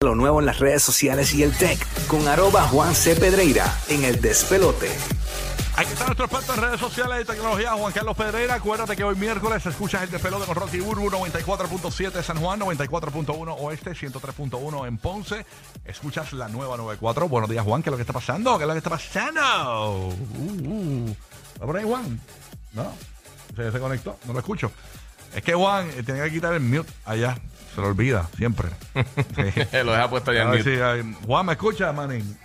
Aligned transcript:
Lo 0.00 0.14
nuevo 0.14 0.38
en 0.38 0.46
las 0.46 0.60
redes 0.60 0.84
sociales 0.84 1.34
y 1.34 1.42
el 1.42 1.52
tech 1.58 1.84
con 2.06 2.28
arroba 2.28 2.62
Juan 2.68 2.94
C. 2.94 3.16
Pedreira 3.16 3.76
en 3.88 4.04
el 4.04 4.20
despelote. 4.20 4.88
Aquí 5.74 5.92
está 5.92 6.04
nuestro 6.04 6.26
experto 6.26 6.54
en 6.54 6.60
redes 6.60 6.78
sociales 6.78 7.22
y 7.22 7.24
tecnología, 7.24 7.72
Juan 7.72 7.92
Carlos 7.92 8.16
Pedreira. 8.16 8.54
Acuérdate 8.54 8.94
que 8.94 9.02
hoy 9.02 9.16
miércoles 9.16 9.66
escuchas 9.66 10.04
el 10.04 10.10
despelote 10.12 10.46
con 10.46 10.54
Rocky 10.54 10.78
Burbu 10.78 11.10
94.7 11.10 12.22
San 12.22 12.38
Juan, 12.38 12.60
94.1 12.60 13.56
Oeste, 13.58 13.90
103.1 13.90 14.86
en 14.86 14.98
Ponce. 14.98 15.44
Escuchas 15.84 16.32
la 16.32 16.46
nueva 16.46 16.76
94. 16.76 17.28
Buenos 17.28 17.50
días, 17.50 17.64
Juan. 17.64 17.82
¿Qué 17.82 17.88
es 17.88 17.90
lo 17.90 17.96
que 17.96 18.02
está 18.02 18.12
pasando? 18.12 18.56
¿Qué 18.56 18.62
es 18.62 18.68
lo 18.68 18.74
que 18.74 18.78
está 18.78 18.90
pasando? 18.90 20.10
Uh, 20.10 20.68
uh. 20.68 21.16
¿Va 21.60 21.66
por 21.66 21.76
ahí, 21.76 21.84
Juan? 21.84 22.20
No. 22.72 22.94
Se, 23.56 23.72
se 23.72 23.80
conectó. 23.80 24.16
No 24.26 24.32
lo 24.32 24.38
escucho. 24.38 24.70
Es 25.34 25.42
que 25.42 25.54
Juan 25.54 25.90
eh, 25.96 26.04
tenía 26.04 26.22
que 26.22 26.30
quitar 26.30 26.54
el 26.54 26.60
mute 26.60 26.88
allá. 27.04 27.36
Se 27.74 27.80
lo 27.80 27.88
olvida 27.88 28.28
siempre. 28.36 28.68
Sí. 28.94 29.76
Lo 29.84 29.92
deja 29.92 30.08
puesto 30.10 30.32
ya 30.32 30.42
en 30.42 30.48
mute. 30.48 30.82
ay, 30.82 31.16
Juan, 31.26 31.46
¿me 31.46 31.52
escucha, 31.52 31.92
manín? 31.92 32.36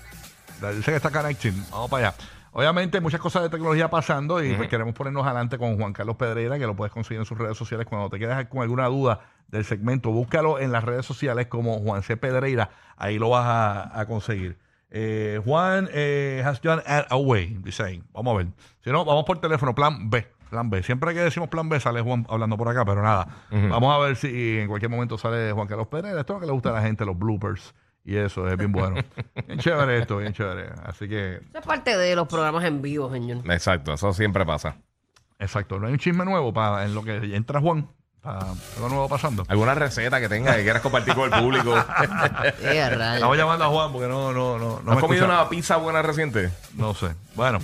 Dice 0.75 0.91
que 0.91 0.95
está 0.97 1.09
connecting. 1.11 1.65
Vamos 1.71 1.89
para 1.89 2.07
allá. 2.09 2.17
Obviamente, 2.51 3.01
muchas 3.01 3.19
cosas 3.19 3.41
de 3.41 3.49
tecnología 3.49 3.89
pasando 3.89 4.43
y 4.43 4.53
pues 4.53 4.69
queremos 4.69 4.93
ponernos 4.93 5.25
adelante 5.25 5.57
con 5.57 5.75
Juan 5.77 5.91
Carlos 5.91 6.15
Pedreira, 6.17 6.59
que 6.59 6.67
lo 6.67 6.75
puedes 6.75 6.93
conseguir 6.93 7.19
en 7.19 7.25
sus 7.25 7.37
redes 7.37 7.57
sociales. 7.57 7.87
Cuando 7.89 8.09
te 8.09 8.19
quedes 8.19 8.47
con 8.47 8.61
alguna 8.61 8.85
duda 8.87 9.21
del 9.47 9.65
segmento, 9.65 10.11
búscalo 10.11 10.59
en 10.59 10.71
las 10.71 10.83
redes 10.83 11.05
sociales 11.05 11.47
como 11.47 11.79
Juan 11.79 12.03
C. 12.03 12.15
Pedreira. 12.15 12.69
Ahí 12.95 13.17
lo 13.17 13.29
vas 13.29 13.45
a, 13.45 13.99
a 13.99 14.05
conseguir. 14.05 14.57
Eh, 14.91 15.41
Juan 15.43 15.89
eh, 15.91 16.43
has 16.45 16.61
done 16.61 16.83
away, 17.09 17.57
dice 17.63 17.81
ahí. 17.81 18.03
Vamos 18.13 18.35
a 18.35 18.37
ver. 18.37 18.47
Si 18.83 18.91
no, 18.91 19.03
vamos 19.03 19.25
por 19.25 19.41
teléfono, 19.41 19.73
plan 19.73 20.11
B. 20.11 20.27
Plan 20.53 20.69
B. 20.69 20.83
Siempre 20.83 21.15
que 21.15 21.19
decimos 21.19 21.49
plan 21.49 21.67
B 21.67 21.79
sale 21.79 21.99
Juan 22.01 22.27
hablando 22.29 22.57
por 22.57 22.69
acá, 22.69 22.85
pero 22.85 23.01
nada. 23.01 23.27
Vamos 23.49 23.91
a 23.91 23.97
ver 23.97 24.15
si 24.15 24.59
en 24.59 24.67
cualquier 24.67 24.91
momento 24.91 25.17
sale 25.17 25.51
Juan 25.51 25.67
Carlos 25.67 25.87
Pedreira. 25.87 26.19
Esto 26.19 26.33
es 26.33 26.35
lo 26.35 26.39
que 26.41 26.45
le 26.45 26.51
gusta 26.51 26.69
a 26.69 26.73
la 26.73 26.83
gente, 26.83 27.05
los 27.05 27.17
bloopers. 27.17 27.73
Y 28.05 28.17
eso 28.17 28.47
es 28.47 28.55
bien 28.55 28.71
bueno. 28.71 28.97
bien 29.47 29.57
chévere 29.57 29.97
esto, 29.97 30.17
bien 30.17 30.31
chévere. 30.31 30.69
Así 30.83 31.09
que, 31.09 31.37
Eso 31.37 31.57
es 31.59 31.65
parte 31.65 31.97
de 31.97 32.15
los 32.15 32.27
programas 32.27 32.63
en 32.65 32.83
vivo, 32.83 33.11
señor. 33.11 33.39
Exacto, 33.51 33.93
eso 33.93 34.13
siempre 34.13 34.45
pasa. 34.45 34.75
exacto. 35.39 35.79
No 35.79 35.87
hay 35.87 35.93
un 35.93 35.99
chisme 35.99 36.23
nuevo 36.23 36.53
para 36.53 36.85
en 36.85 36.93
lo 36.93 37.03
que 37.03 37.35
entra 37.35 37.59
Juan. 37.59 37.87
Para 38.23 38.39
algo 38.77 38.87
nuevo 38.87 39.09
pasando. 39.09 39.43
¿Alguna 39.49 39.75
receta 39.75 40.17
que 40.21 40.29
tengas 40.29 40.55
que 40.55 40.63
quieras 40.63 40.81
compartir 40.81 41.13
con 41.13 41.31
el 41.33 41.41
público? 41.41 41.75
Estamos 42.63 43.37
llamando 43.37 43.65
a 43.65 43.67
Juan 43.67 43.91
porque 43.91 44.07
no, 44.07 44.31
no, 44.31 44.57
no. 44.57 44.79
no 44.79 44.91
¿Has 44.91 44.95
me 44.95 45.01
comido 45.01 45.25
escucha. 45.25 45.41
una 45.41 45.49
pizza 45.49 45.75
buena 45.75 46.01
reciente? 46.01 46.49
No 46.75 46.93
sé. 46.93 47.07
Bueno, 47.35 47.59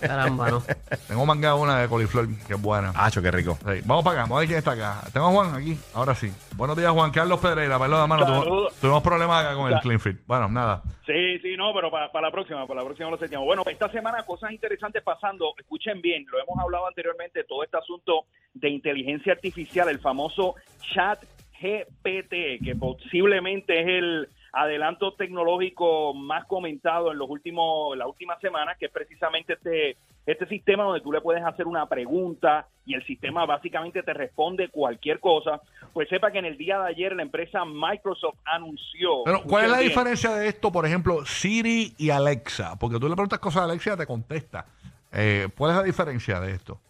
Caramba, 0.00 0.50
¿no? 0.50 0.62
tengo 1.06 1.24
mangada 1.24 1.54
una 1.54 1.78
de 1.78 1.88
coliflor 1.88 2.28
que 2.46 2.54
es 2.54 2.60
buena. 2.60 2.92
Acho, 2.96 3.22
qué 3.22 3.30
rico. 3.30 3.56
Sí, 3.64 3.80
Vamos 3.86 4.04
para 4.04 4.16
acá, 4.16 4.22
vamos 4.24 4.36
a 4.36 4.40
ver 4.40 4.48
quién 4.48 4.58
está 4.58 4.72
acá. 4.72 5.00
Tengo 5.12 5.28
a 5.28 5.30
Juan 5.30 5.54
aquí, 5.54 5.78
ahora 5.94 6.14
sí. 6.14 6.30
Buenos 6.56 6.76
días, 6.76 6.90
Juan 6.90 7.10
Carlos 7.10 7.40
Pedreira. 7.40 7.78
Perdón, 7.78 8.08
mano, 8.10 8.26
tuvimos, 8.26 8.74
tuvimos 8.80 9.02
problemas 9.02 9.44
acá 9.44 9.54
con 9.54 9.72
el 9.72 9.80
Clean 9.80 10.00
Fit. 10.00 10.18
Bueno, 10.26 10.48
nada. 10.48 10.82
Sí, 11.06 11.38
sí, 11.38 11.56
no, 11.56 11.72
pero 11.72 11.90
para, 11.90 12.12
para 12.12 12.26
la 12.26 12.32
próxima, 12.32 12.66
para 12.66 12.80
la 12.80 12.86
próxima 12.86 13.08
lo 13.08 13.16
seteamos. 13.16 13.46
Bueno, 13.46 13.62
esta 13.66 13.88
semana 13.90 14.26
cosas 14.26 14.50
interesantes 14.50 15.02
pasando. 15.02 15.54
Escuchen 15.56 16.02
bien, 16.02 16.26
lo 16.30 16.38
hemos 16.38 16.58
hablado 16.62 16.86
anteriormente, 16.88 17.44
todo 17.44 17.62
este 17.64 17.78
asunto 17.78 18.26
de 18.60 18.70
inteligencia 18.70 19.32
artificial, 19.32 19.88
el 19.88 19.98
famoso 19.98 20.54
chat 20.92 21.22
GPT, 21.60 22.64
que 22.64 22.76
posiblemente 22.78 23.80
es 23.80 23.88
el 23.88 24.28
adelanto 24.52 25.12
tecnológico 25.12 26.14
más 26.14 26.46
comentado 26.46 27.12
en 27.12 27.18
los 27.18 27.28
últimos, 27.28 27.96
las 27.96 28.08
últimas 28.08 28.40
semanas, 28.40 28.76
que 28.78 28.86
es 28.86 28.92
precisamente 28.92 29.54
este, 29.54 29.96
este 30.26 30.46
sistema 30.46 30.84
donde 30.84 31.00
tú 31.00 31.12
le 31.12 31.20
puedes 31.20 31.44
hacer 31.44 31.66
una 31.66 31.86
pregunta 31.86 32.66
y 32.86 32.94
el 32.94 33.04
sistema 33.04 33.44
básicamente 33.44 34.02
te 34.02 34.14
responde 34.14 34.68
cualquier 34.68 35.20
cosa. 35.20 35.60
Pues 35.92 36.08
sepa 36.08 36.30
que 36.30 36.38
en 36.38 36.46
el 36.46 36.56
día 36.56 36.78
de 36.80 36.88
ayer 36.88 37.14
la 37.14 37.22
empresa 37.22 37.64
Microsoft 37.64 38.38
anunció. 38.44 39.24
Pero, 39.24 39.42
¿cuál 39.42 39.64
es 39.64 39.70
la 39.70 39.78
bien, 39.78 39.88
diferencia 39.88 40.30
de 40.34 40.48
esto, 40.48 40.72
por 40.72 40.86
ejemplo, 40.86 41.24
Siri 41.26 41.94
y 41.98 42.10
Alexa? 42.10 42.78
Porque 42.78 42.98
tú 42.98 43.08
le 43.08 43.14
preguntas 43.14 43.38
cosas 43.38 43.62
a 43.62 43.64
Alexa 43.64 43.94
y 43.94 43.96
te 43.98 44.06
contesta. 44.06 44.66
Eh, 45.12 45.48
¿Cuál 45.56 45.72
es 45.72 45.76
la 45.78 45.82
diferencia 45.82 46.40
de 46.40 46.52
esto? 46.52 46.80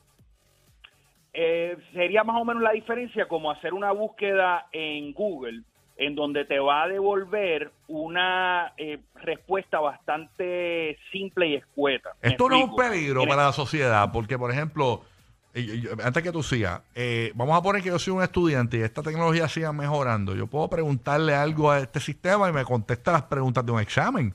Eh, 1.40 1.76
sería 1.92 2.24
más 2.24 2.40
o 2.40 2.44
menos 2.44 2.64
la 2.64 2.72
diferencia 2.72 3.28
como 3.28 3.52
hacer 3.52 3.72
una 3.72 3.92
búsqueda 3.92 4.66
en 4.72 5.12
Google 5.12 5.62
en 5.96 6.16
donde 6.16 6.44
te 6.44 6.58
va 6.58 6.82
a 6.82 6.88
devolver 6.88 7.70
una 7.86 8.72
eh, 8.76 8.98
respuesta 9.22 9.78
bastante 9.78 10.98
simple 11.12 11.46
y 11.46 11.54
escueta. 11.54 12.10
Esto 12.22 12.48
no 12.48 12.56
es 12.56 12.64
un 12.64 12.74
peligro 12.74 13.24
para 13.24 13.46
la 13.46 13.52
sociedad, 13.52 14.10
porque, 14.12 14.36
por 14.36 14.50
ejemplo, 14.50 15.02
antes 16.04 16.22
que 16.24 16.32
tú 16.32 16.42
sigas, 16.42 16.82
eh, 16.96 17.30
vamos 17.36 17.56
a 17.56 17.62
poner 17.62 17.82
que 17.82 17.88
yo 17.90 18.00
soy 18.00 18.14
un 18.14 18.22
estudiante 18.24 18.78
y 18.78 18.82
esta 18.82 19.02
tecnología 19.02 19.48
siga 19.48 19.72
mejorando. 19.72 20.34
Yo 20.34 20.48
puedo 20.48 20.68
preguntarle 20.68 21.34
algo 21.34 21.70
a 21.70 21.78
este 21.78 22.00
sistema 22.00 22.48
y 22.48 22.52
me 22.52 22.64
contesta 22.64 23.12
las 23.12 23.22
preguntas 23.22 23.64
de 23.64 23.70
un 23.72 23.80
examen. 23.80 24.34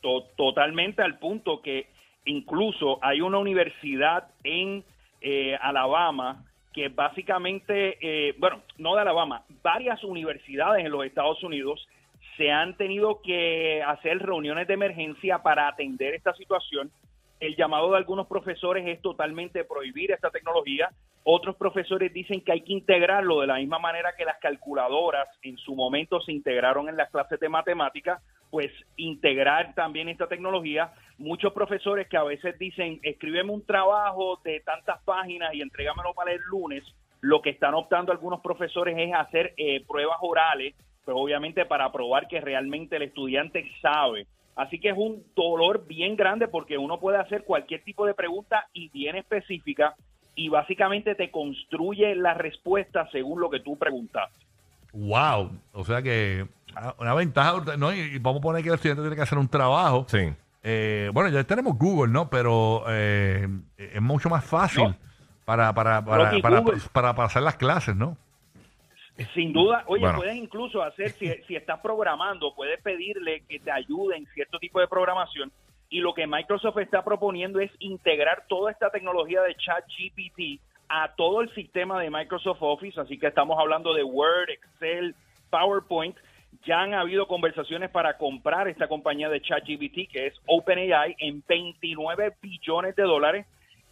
to- 0.00 0.24
totalmente 0.36 1.00
al 1.02 1.18
punto 1.18 1.62
que 1.62 1.86
incluso 2.24 2.98
hay 3.02 3.20
una 3.20 3.38
universidad 3.38 4.28
en 4.42 4.84
eh, 5.24 5.58
Alabama 5.60 6.44
que 6.74 6.88
básicamente, 6.88 7.96
eh, 8.00 8.34
bueno, 8.38 8.60
no 8.78 8.96
de 8.96 9.02
Alabama, 9.02 9.44
varias 9.62 10.02
universidades 10.02 10.84
en 10.84 10.90
los 10.90 11.06
Estados 11.06 11.42
Unidos 11.44 11.88
se 12.36 12.50
han 12.50 12.76
tenido 12.76 13.22
que 13.22 13.80
hacer 13.86 14.18
reuniones 14.18 14.66
de 14.66 14.74
emergencia 14.74 15.38
para 15.38 15.68
atender 15.68 16.14
esta 16.14 16.34
situación. 16.34 16.90
El 17.40 17.56
llamado 17.56 17.90
de 17.90 17.96
algunos 17.96 18.26
profesores 18.26 18.86
es 18.86 19.02
totalmente 19.02 19.64
prohibir 19.64 20.12
esta 20.12 20.30
tecnología. 20.30 20.90
Otros 21.24 21.56
profesores 21.56 22.12
dicen 22.12 22.42
que 22.42 22.52
hay 22.52 22.60
que 22.62 22.72
integrarlo 22.72 23.40
de 23.40 23.46
la 23.46 23.56
misma 23.56 23.78
manera 23.78 24.14
que 24.16 24.24
las 24.24 24.38
calculadoras 24.38 25.28
en 25.42 25.56
su 25.58 25.74
momento 25.74 26.20
se 26.20 26.32
integraron 26.32 26.88
en 26.88 26.96
las 26.96 27.10
clases 27.10 27.40
de 27.40 27.48
matemática, 27.48 28.20
pues 28.50 28.70
integrar 28.96 29.74
también 29.74 30.08
esta 30.08 30.28
tecnología. 30.28 30.92
Muchos 31.18 31.52
profesores 31.52 32.08
que 32.08 32.16
a 32.16 32.24
veces 32.24 32.58
dicen, 32.58 33.00
escríbeme 33.02 33.52
un 33.52 33.64
trabajo 33.64 34.40
de 34.44 34.60
tantas 34.60 35.02
páginas 35.02 35.54
y 35.54 35.62
entrégamelo 35.62 36.14
para 36.14 36.32
el 36.32 36.40
lunes, 36.48 36.84
lo 37.24 37.40
que 37.40 37.48
están 37.48 37.72
optando 37.72 38.12
algunos 38.12 38.42
profesores 38.42 38.98
es 38.98 39.14
hacer 39.14 39.54
eh, 39.56 39.82
pruebas 39.86 40.18
orales, 40.20 40.74
pues 41.06 41.16
obviamente 41.18 41.64
para 41.64 41.90
probar 41.90 42.28
que 42.28 42.38
realmente 42.38 42.96
el 42.96 43.02
estudiante 43.02 43.66
sabe. 43.80 44.26
Así 44.56 44.78
que 44.78 44.90
es 44.90 44.96
un 44.96 45.24
dolor 45.34 45.86
bien 45.86 46.16
grande 46.16 46.46
porque 46.48 46.78
uno 46.78 46.98
puede 47.00 47.18
hacer 47.18 47.44
cualquier 47.44 47.82
tipo 47.82 48.06
de 48.06 48.14
pregunta 48.14 48.68
y 48.72 48.88
bien 48.90 49.16
específica 49.16 49.94
y 50.36 50.48
básicamente 50.48 51.14
te 51.14 51.30
construye 51.30 52.14
la 52.14 52.34
respuesta 52.34 53.08
según 53.10 53.40
lo 53.40 53.50
que 53.50 53.60
tú 53.60 53.76
preguntas. 53.76 54.30
Wow. 54.92 55.50
O 55.72 55.84
sea 55.84 56.02
que 56.02 56.46
ah, 56.76 56.94
una 57.00 57.14
ventaja, 57.14 57.76
¿no? 57.76 57.92
Y, 57.92 57.98
y 58.00 58.18
vamos 58.18 58.38
a 58.40 58.42
poner 58.42 58.62
que 58.62 58.68
el 58.68 58.74
estudiante 58.76 59.02
tiene 59.02 59.16
que 59.16 59.22
hacer 59.22 59.38
un 59.38 59.48
trabajo. 59.48 60.06
Sí. 60.08 60.32
Eh, 60.62 61.10
bueno, 61.12 61.30
ya 61.30 61.44
tenemos 61.44 61.76
Google, 61.76 62.12
¿no? 62.12 62.30
Pero 62.30 62.84
eh, 62.88 63.48
es 63.76 64.00
mucho 64.00 64.28
más 64.30 64.44
fácil 64.44 64.84
No. 64.84 64.96
para, 65.44 65.74
para, 65.74 66.04
para, 66.04 66.40
para, 66.40 66.62
para 66.92 67.14
pasar 67.14 67.42
las 67.42 67.56
clases, 67.56 67.94
¿no? 67.96 68.16
Sin 69.32 69.52
duda, 69.52 69.84
oye, 69.86 70.02
Bueno. 70.02 70.18
puedes 70.18 70.36
incluso 70.36 70.82
hacer, 70.82 71.10
si, 71.10 71.28
si 71.46 71.54
estás 71.54 71.80
programando, 71.80 72.54
puedes 72.54 72.80
pedirle 72.82 73.42
que 73.48 73.60
te 73.60 73.70
ayude 73.70 74.16
en 74.16 74.26
cierto 74.26 74.58
tipo 74.58 74.80
de 74.80 74.88
programación. 74.88 75.52
Y 75.88 76.00
lo 76.00 76.14
que 76.14 76.26
Microsoft 76.26 76.78
está 76.78 77.04
proponiendo 77.04 77.60
es 77.60 77.70
integrar 77.78 78.44
toda 78.48 78.72
esta 78.72 78.90
tecnología 78.90 79.42
de 79.42 79.54
ChatGPT 79.54 80.60
a 80.88 81.14
todo 81.14 81.40
el 81.40 81.54
sistema 81.54 82.00
de 82.00 82.10
Microsoft 82.10 82.58
Office. 82.60 83.00
Así 83.00 83.18
que 83.18 83.28
estamos 83.28 83.56
hablando 83.58 83.94
de 83.94 84.02
Word, 84.02 84.50
Excel, 84.50 85.14
PowerPoint. 85.50 86.16
Ya 86.64 86.80
han 86.80 86.94
habido 86.94 87.28
conversaciones 87.28 87.90
para 87.90 88.16
comprar 88.16 88.66
esta 88.66 88.88
compañía 88.88 89.28
de 89.28 89.40
ChatGPT, 89.40 90.10
que 90.10 90.26
es 90.26 90.34
OpenAI, 90.46 91.14
en 91.18 91.42
29 91.46 92.34
billones 92.40 92.96
de 92.96 93.02
dólares. 93.02 93.46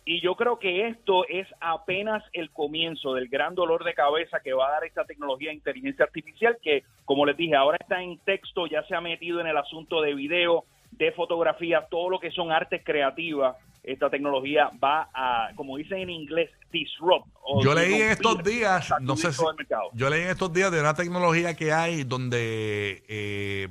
Y 0.04 0.20
yo 0.20 0.34
creo 0.34 0.58
que 0.58 0.88
esto 0.88 1.24
es 1.28 1.46
apenas 1.60 2.24
el 2.32 2.50
comienzo 2.50 3.14
del 3.14 3.28
gran 3.28 3.54
dolor 3.54 3.84
de 3.84 3.94
cabeza 3.94 4.40
que 4.40 4.52
va 4.52 4.66
a 4.66 4.72
dar 4.72 4.84
esta 4.84 5.04
tecnología 5.04 5.50
de 5.50 5.56
inteligencia 5.56 6.04
artificial, 6.04 6.58
que, 6.60 6.82
como 7.04 7.24
les 7.24 7.36
dije, 7.36 7.54
ahora 7.54 7.78
está 7.80 8.02
en 8.02 8.18
texto, 8.18 8.66
ya 8.66 8.82
se 8.84 8.96
ha 8.96 9.00
metido 9.00 9.40
en 9.40 9.46
el 9.46 9.56
asunto 9.56 10.00
de 10.00 10.14
video, 10.14 10.64
de 10.90 11.12
fotografía, 11.12 11.86
todo 11.88 12.10
lo 12.10 12.18
que 12.18 12.32
son 12.32 12.50
artes 12.50 12.82
creativas. 12.84 13.56
Esta 13.84 14.10
tecnología 14.10 14.70
va 14.82 15.08
a, 15.14 15.50
como 15.54 15.76
dicen 15.76 15.98
en 15.98 16.10
inglés, 16.10 16.50
disrupt. 16.72 17.26
o 17.42 17.62
Yo 17.62 17.74
leí 17.74 17.94
en 17.94 18.10
estos 18.10 18.42
días, 18.42 18.92
no 19.00 19.16
sé 19.16 19.32
si, 19.32 19.44
yo 19.94 20.10
leí 20.10 20.22
en 20.22 20.30
estos 20.30 20.52
días 20.52 20.70
de 20.72 20.80
una 20.80 20.94
tecnología 20.94 21.54
que 21.54 21.72
hay 21.72 22.04
donde 22.04 23.02
eh, 23.08 23.68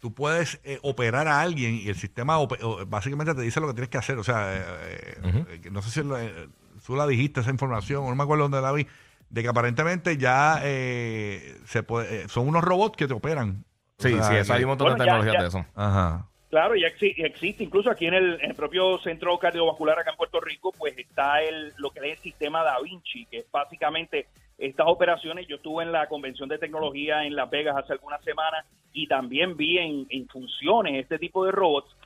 tú 0.00 0.14
puedes 0.14 0.60
eh, 0.64 0.78
operar 0.82 1.26
a 1.28 1.40
alguien 1.40 1.74
y 1.76 1.88
el 1.88 1.96
sistema 1.96 2.38
básicamente 2.86 3.34
te 3.34 3.42
dice 3.42 3.60
lo 3.60 3.66
que 3.68 3.74
tienes 3.74 3.90
que 3.90 3.98
hacer. 3.98 4.18
O 4.18 4.24
sea, 4.24 4.54
eh, 4.56 5.18
eh, 5.64 5.70
no 5.70 5.82
sé 5.82 5.90
si 5.90 6.02
lo- 6.06 6.18
eh, 6.18 6.48
tú 6.86 6.94
la 6.96 7.06
dijiste 7.06 7.40
esa 7.40 7.50
información, 7.50 8.04
o 8.04 8.08
no 8.08 8.14
me 8.16 8.22
acuerdo 8.22 8.44
dónde 8.44 8.60
la 8.60 8.72
vi, 8.72 8.86
de 9.30 9.42
que 9.42 9.48
aparentemente 9.48 10.16
ya 10.16 10.60
eh, 10.62 11.58
se 11.66 11.82
puede, 11.82 12.22
eh, 12.22 12.28
son 12.28 12.48
unos 12.48 12.62
robots 12.64 12.96
que 12.96 13.06
te 13.06 13.14
operan. 13.14 13.64
O 13.98 14.02
Sí, 14.02 14.10
sea, 14.14 14.22
sí, 14.22 14.34
eso 14.36 14.54
hay 14.54 14.62
un 14.62 14.68
montón 14.70 14.86
Bueno, 14.88 15.02
de 15.02 15.06
ya- 15.06 15.12
tecnologías 15.18 15.34
ya- 15.34 15.42
de 15.42 15.48
eso. 15.48 15.66
Ajá. 15.74 16.26
Claro, 16.50 16.74
ya 16.76 16.86
exi- 16.88 17.14
existe, 17.18 17.62
incluso 17.64 17.90
aquí 17.90 18.06
en 18.06 18.14
el, 18.14 18.40
en 18.40 18.50
el 18.52 18.56
propio 18.56 18.98
centro 19.00 19.38
cardiovascular 19.38 19.98
acá 19.98 20.12
en 20.12 20.16
Puerto 20.16 20.40
Rico, 20.40 20.72
pues 20.78 20.96
está 20.96 21.42
el 21.42 21.74
lo 21.76 21.90
que 21.90 21.98
es 22.00 22.16
el 22.16 22.22
sistema 22.22 22.62
Da 22.62 22.80
Vinci, 22.82 23.26
que 23.26 23.40
es 23.40 23.50
básicamente 23.50 24.28
estas 24.58 24.86
operaciones. 24.88 25.46
Yo 25.46 25.56
estuve 25.56 25.84
en 25.84 25.92
la 25.92 26.08
convención 26.08 26.48
de 26.48 26.58
tecnología 26.58 27.24
en 27.24 27.36
Las 27.36 27.48
Vegas 27.48 27.76
hace 27.76 27.94
algunas 27.94 28.22
semanas 28.24 28.66
y 28.92 29.06
también 29.06 29.56
vi 29.56 29.78
en, 29.78 30.28
funciones 30.28 31.00
este 31.00 31.18
tipo 31.18 31.44
de 31.44 31.52
robots. 31.52 31.96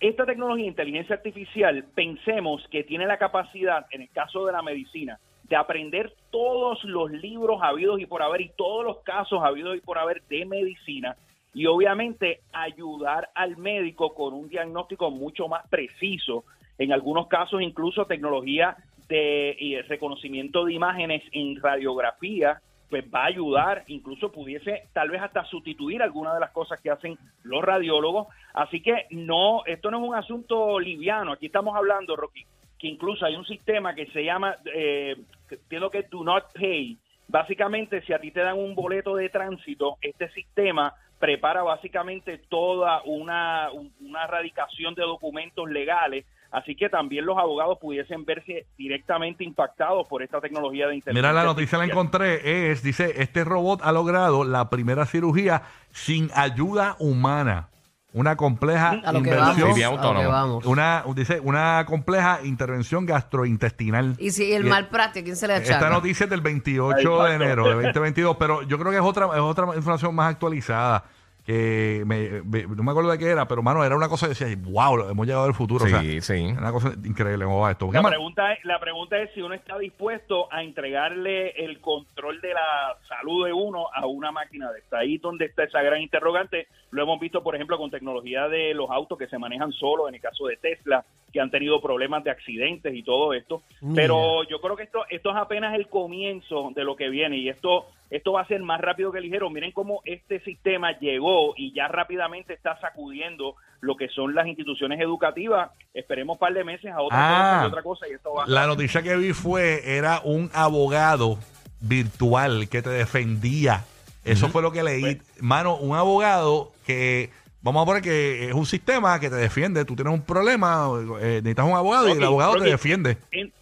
Esta 0.00 0.26
tecnología 0.26 0.64
de 0.64 0.70
inteligencia 0.70 1.16
artificial, 1.16 1.84
pensemos 1.94 2.66
que 2.70 2.84
tiene 2.84 3.06
la 3.06 3.18
capacidad, 3.18 3.86
en 3.90 4.02
el 4.02 4.10
caso 4.10 4.46
de 4.46 4.52
la 4.52 4.62
medicina, 4.62 5.18
de 5.44 5.56
aprender 5.56 6.12
todos 6.30 6.82
los 6.84 7.10
libros 7.10 7.60
habidos 7.62 8.00
y 8.00 8.06
por 8.06 8.22
haber 8.22 8.40
y 8.40 8.50
todos 8.56 8.84
los 8.84 9.00
casos 9.00 9.42
habidos 9.42 9.76
y 9.76 9.80
por 9.80 9.98
haber 9.98 10.22
de 10.22 10.46
medicina 10.46 11.16
y 11.52 11.66
obviamente 11.66 12.40
ayudar 12.52 13.30
al 13.34 13.56
médico 13.56 14.14
con 14.14 14.34
un 14.34 14.48
diagnóstico 14.48 15.10
mucho 15.10 15.48
más 15.48 15.66
preciso. 15.68 16.44
En 16.78 16.92
algunos 16.92 17.26
casos 17.26 17.60
incluso 17.60 18.06
tecnología 18.06 18.76
de 19.10 19.50
eh, 19.50 19.82
reconocimiento 19.88 20.64
de 20.64 20.72
imágenes 20.72 21.22
en 21.32 21.60
radiografía 21.60 22.60
pues 22.88 23.04
va 23.04 23.22
a 23.22 23.26
ayudar, 23.26 23.84
incluso 23.86 24.32
pudiese 24.32 24.88
tal 24.92 25.10
vez 25.10 25.22
hasta 25.22 25.44
sustituir 25.44 26.02
algunas 26.02 26.34
de 26.34 26.40
las 26.40 26.50
cosas 26.50 26.80
que 26.80 26.90
hacen 26.90 27.16
los 27.44 27.62
radiólogos. 27.62 28.26
Así 28.52 28.82
que 28.82 29.06
no, 29.10 29.64
esto 29.64 29.92
no 29.92 30.02
es 30.02 30.08
un 30.08 30.16
asunto 30.16 30.80
liviano. 30.80 31.32
Aquí 31.32 31.46
estamos 31.46 31.76
hablando, 31.76 32.16
Rocky, 32.16 32.44
que 32.76 32.88
incluso 32.88 33.24
hay 33.24 33.36
un 33.36 33.46
sistema 33.46 33.94
que 33.94 34.06
se 34.06 34.24
llama, 34.24 34.56
eh, 34.74 35.16
que 35.48 36.02
Do 36.10 36.24
Not 36.24 36.52
Pay. 36.52 36.98
Básicamente, 37.28 38.02
si 38.02 38.12
a 38.12 38.18
ti 38.18 38.32
te 38.32 38.40
dan 38.40 38.58
un 38.58 38.74
boleto 38.74 39.14
de 39.14 39.28
tránsito, 39.28 39.96
este 40.00 40.28
sistema 40.30 40.92
prepara 41.20 41.62
básicamente 41.62 42.38
toda 42.48 43.02
una, 43.04 43.68
una 44.00 44.24
erradicación 44.24 44.96
de 44.96 45.02
documentos 45.02 45.70
legales 45.70 46.24
Así 46.52 46.74
que 46.74 46.88
también 46.88 47.24
los 47.26 47.38
abogados 47.38 47.78
pudiesen 47.80 48.24
verse 48.24 48.66
directamente 48.76 49.44
impactados 49.44 50.06
por 50.08 50.22
esta 50.22 50.40
tecnología 50.40 50.88
de 50.88 50.96
inteligencia. 50.96 51.30
Mira, 51.30 51.32
la 51.32 51.44
noticia 51.46 51.78
la 51.78 51.84
encontré, 51.84 52.70
es, 52.72 52.82
dice, 52.82 53.22
este 53.22 53.44
robot 53.44 53.80
ha 53.84 53.92
logrado 53.92 54.42
la 54.44 54.68
primera 54.68 55.06
cirugía 55.06 55.62
sin 55.92 56.28
ayuda 56.34 56.96
humana. 56.98 57.68
Una 58.12 58.34
compleja 58.36 59.00
A 59.04 59.12
lo 59.12 59.22
que 59.22 59.30
vamos. 59.32 59.56
A 59.56 59.68
lo 59.68 59.74
que 59.76 59.84
autónoma. 59.84 60.26
vamos. 60.26 60.66
Una, 60.66 61.04
dice, 61.14 61.38
una 61.38 61.84
compleja 61.86 62.40
intervención 62.42 63.06
gastrointestinal. 63.06 64.16
Y 64.18 64.30
si 64.32 64.52
el 64.52 64.66
Y- 64.66 64.68
mal 64.68 64.88
práctico, 64.88 65.24
¿quién 65.24 65.36
se 65.36 65.46
le 65.46 65.56
Esta 65.56 65.76
achaca? 65.76 65.90
noticia 65.90 66.24
es 66.24 66.30
del 66.30 66.40
28 66.40 67.22
de 67.24 67.34
enero 67.34 67.68
de 67.68 67.74
2022, 67.74 68.36
pero 68.36 68.62
yo 68.62 68.78
creo 68.78 68.90
que 68.90 68.96
es 68.98 69.04
otra, 69.04 69.26
es 69.26 69.40
otra 69.40 69.66
información 69.76 70.12
más 70.14 70.30
actualizada. 70.32 71.04
Que 71.44 72.02
me, 72.06 72.42
me- 72.42 72.62
no 72.74 72.82
me 72.82 72.90
acuerdo 72.90 73.10
de 73.10 73.18
qué 73.18 73.30
era, 73.30 73.48
pero 73.48 73.62
mano, 73.62 73.84
era 73.84 73.96
una 73.96 74.08
cosa 74.08 74.26
que 74.26 74.34
decía, 74.34 74.46
wow, 74.70 75.08
hemos 75.10 75.26
llegado 75.26 75.44
al 75.46 75.54
futuro. 75.54 75.84
Sí, 75.86 75.92
o 75.92 76.00
sea, 76.00 76.20
sí. 76.36 76.44
Una 76.56 76.70
cosa 76.70 76.92
increíble, 77.04 77.44
¿cómo 77.44 77.60
va 77.60 77.70
esto? 77.72 77.88
¿Qué 77.88 77.94
La 77.96 78.02
más? 78.02 78.10
pregunta, 78.10 78.52
es, 78.52 78.64
la 78.64 78.78
pregunta 78.78 79.18
es 79.18 79.30
si 79.34 79.40
uno 79.42 79.54
está 79.54 79.78
dispuesto 79.78 80.52
a 80.52 80.62
entregarle 80.62 81.50
el 81.64 81.80
control 81.80 82.40
de 82.40 82.52
la 82.54 82.96
salud 83.08 83.46
de 83.46 83.52
uno 83.52 83.86
a 83.94 84.06
una 84.06 84.30
máquina 84.32 84.70
de 84.70 84.80
esta. 84.80 84.98
Ahí 84.98 85.18
donde 85.18 85.46
está 85.46 85.64
esa 85.64 85.82
gran 85.82 86.00
interrogante. 86.00 86.68
Lo 86.90 87.02
hemos 87.04 87.18
visto, 87.20 87.42
por 87.42 87.54
ejemplo, 87.54 87.78
con 87.78 87.90
tecnología 87.90 88.48
de 88.48 88.74
los 88.74 88.90
autos 88.90 89.16
que 89.18 89.28
se 89.28 89.38
manejan 89.38 89.72
solos, 89.72 90.08
en 90.08 90.16
el 90.16 90.20
caso 90.20 90.46
de 90.46 90.56
Tesla, 90.56 91.04
que 91.32 91.40
han 91.40 91.50
tenido 91.50 91.80
problemas 91.80 92.22
de 92.24 92.30
accidentes 92.32 92.92
y 92.94 93.02
todo 93.02 93.32
esto. 93.32 93.62
Mira. 93.80 93.94
Pero 94.02 94.42
yo 94.44 94.60
creo 94.60 94.76
que 94.76 94.82
esto, 94.82 95.04
esto 95.08 95.30
es 95.30 95.36
apenas 95.36 95.74
el 95.74 95.88
comienzo 95.88 96.70
de 96.74 96.84
lo 96.84 96.96
que 96.96 97.08
viene 97.08 97.36
y 97.38 97.48
esto, 97.48 97.86
esto 98.10 98.32
va 98.32 98.42
a 98.42 98.46
ser 98.48 98.60
más 98.62 98.80
rápido 98.80 99.12
que 99.12 99.20
ligero. 99.20 99.48
Miren 99.50 99.72
cómo 99.72 100.00
este 100.04 100.40
sistema 100.40 100.98
llegó 100.98 101.54
y 101.56 101.72
ya 101.74 101.88
rápidamente 101.88 102.52
está 102.52 102.78
sacudiendo 102.80 103.54
lo 103.80 103.96
que 103.96 104.08
son 104.08 104.34
las 104.34 104.46
instituciones 104.46 105.00
educativas. 105.00 105.70
Esperemos 105.94 106.34
un 106.34 106.38
par 106.40 106.52
de 106.52 106.64
meses 106.64 106.92
a 106.92 107.00
otra 107.00 107.18
Ah. 107.18 107.54
cosa 107.62 107.66
otra 107.68 107.82
cosa 107.82 108.08
y 108.08 108.12
esto 108.12 108.34
va 108.34 108.44
La 108.46 108.66
noticia 108.66 109.02
que 109.02 109.16
vi 109.16 109.32
fue, 109.32 109.96
era 109.96 110.20
un 110.24 110.50
abogado 110.52 111.38
virtual 111.80 112.68
que 112.68 112.82
te 112.82 112.90
defendía. 112.90 113.84
Eso 114.24 114.48
fue 114.48 114.60
lo 114.62 114.70
que 114.70 114.82
leí. 114.82 115.18
Mano, 115.40 115.76
un 115.76 115.96
abogado 115.96 116.72
que, 116.86 117.30
vamos 117.62 117.82
a 117.82 117.86
poner 117.86 118.02
que 118.02 118.48
es 118.48 118.54
un 118.54 118.66
sistema 118.66 119.18
que 119.18 119.30
te 119.30 119.36
defiende. 119.36 119.84
Tú 119.86 119.94
tienes 119.96 120.12
un 120.12 120.22
problema, 120.22 120.88
eh, 121.20 121.40
necesitas 121.42 121.64
un 121.66 121.72
abogado 121.74 122.08
y 122.08 122.12
el 122.12 122.24
abogado 122.24 122.56
te 122.56 122.64
defiende. 122.70 123.16
en- 123.30 123.52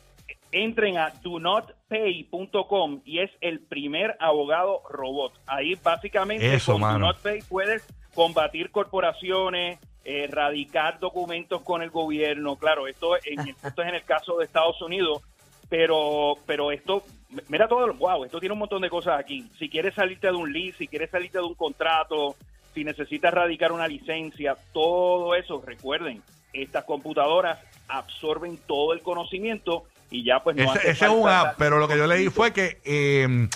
entren 0.53 0.99
a 0.99 1.12
donotpay.com 1.23 3.03
y 3.05 3.21
es 3.21 3.31
el 3.41 3.61
primer 3.61 4.17
abogado 4.21 4.83
robot. 4.89 5.33
Ahí 5.47 5.75
básicamente 5.75 6.55
Eso, 6.55 6.73
con 6.73 6.83
mano. 6.83 6.99
Do 6.99 7.06
Not 7.06 7.19
Pay 7.23 7.43
puedes 7.49 7.87
combatir 8.15 8.71
corporaciones, 8.71 9.79
eh, 10.05 10.25
erradicar 10.25 10.99
documentos 10.99 11.62
con 11.62 11.83
el 11.83 11.91
gobierno. 11.91 12.56
Claro, 12.56 12.87
esto, 12.89 13.17
en, 13.25 13.49
esto 13.49 13.83
es 13.83 13.89
en 13.89 13.95
el 13.95 14.05
caso 14.05 14.39
de 14.39 14.45
Estados 14.45 14.81
Unidos, 14.83 15.23
pero, 15.69 16.35
pero 16.47 16.73
esto, 16.73 17.03
mira 17.49 17.69
todo, 17.69 17.93
wow, 17.95 18.25
esto 18.25 18.41
tiene 18.41 18.55
un 18.55 18.59
montón 18.61 18.83
de 18.83 18.91
cosas 18.91 19.21
aquí. 19.21 19.50
Si 19.59 19.69
quieres 19.69 19.95
salirte 19.95 20.29
de 20.29 20.35
un 20.35 20.53
lease, 20.53 20.79
si 20.79 20.89
quieres 20.89 21.11
salirte 21.11 21.39
de 21.39 21.45
un 21.45 21.55
contrato, 21.55 22.37
si 22.75 22.85
necesitas 22.85 23.35
radicar 23.35 23.73
una 23.73 23.87
licencia, 23.87 24.56
todo 24.73 25.35
eso, 25.35 25.62
recuerden, 25.65 26.23
estas 26.53 26.85
computadoras 26.85 27.59
absorben 27.89 28.59
todo 28.67 28.93
el 28.93 29.03
conocimiento 29.03 29.85
y 30.11 30.25
ya 30.25 30.43
pues 30.43 30.57
no 30.57 30.63
Ese, 30.65 30.73
hace 30.79 30.91
ese 30.91 31.05
es 31.07 31.11
un 31.11 31.29
app, 31.29 31.55
pero 31.59 31.79
lo 31.79 31.87
que 31.89 31.97
yo 31.97 32.07
leí 32.07 32.29
fue 32.31 32.53
que 32.53 32.81
eh, 32.85 33.49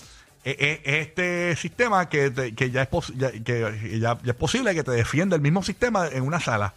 eh, 0.44 0.56
eh, 0.84 1.00
este 1.00 1.56
sistema 1.56 2.08
que, 2.08 2.30
te- 2.30 2.54
que 2.54 2.70
ya 2.70 2.82
es 2.82 2.88
pos- 2.88 3.12
ya, 3.16 3.30
que 3.30 3.98
ya, 4.00 4.18
ya 4.22 4.30
es 4.32 4.36
posible 4.36 4.74
que 4.74 4.82
te 4.84 4.90
defienda 4.90 5.36
el 5.36 5.42
mismo 5.42 5.62
sistema 5.62 6.08
en 6.08 6.22
una 6.24 6.40
sala. 6.40 6.74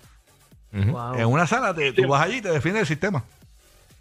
Wow. 0.71 1.15
En 1.15 1.25
una 1.27 1.47
sala 1.47 1.73
te- 1.73 1.93
tú 1.93 2.07
vas 2.07 2.21
allí 2.21 2.37
y 2.37 2.41
te 2.41 2.49
defiende 2.51 2.81
el 2.81 2.85
sistema. 2.85 3.23